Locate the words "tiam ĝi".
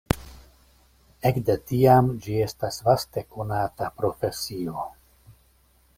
1.71-2.39